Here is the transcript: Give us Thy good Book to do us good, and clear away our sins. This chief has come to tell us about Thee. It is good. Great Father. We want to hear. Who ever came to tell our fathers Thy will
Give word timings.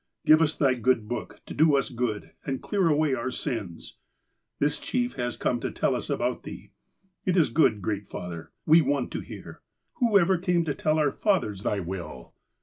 Give 0.25 0.41
us 0.41 0.55
Thy 0.55 0.73
good 0.73 1.07
Book 1.07 1.41
to 1.45 1.53
do 1.53 1.75
us 1.77 1.89
good, 1.91 2.31
and 2.43 2.59
clear 2.63 2.87
away 2.87 3.13
our 3.13 3.29
sins. 3.29 3.97
This 4.57 4.79
chief 4.79 5.13
has 5.13 5.37
come 5.37 5.59
to 5.59 5.69
tell 5.69 5.93
us 5.95 6.09
about 6.09 6.41
Thee. 6.41 6.71
It 7.23 7.37
is 7.37 7.51
good. 7.51 7.83
Great 7.83 8.07
Father. 8.07 8.49
We 8.65 8.81
want 8.81 9.11
to 9.11 9.19
hear. 9.19 9.61
Who 9.97 10.17
ever 10.17 10.39
came 10.39 10.65
to 10.65 10.73
tell 10.73 10.97
our 10.97 11.11
fathers 11.11 11.61
Thy 11.61 11.81
will 11.81 12.33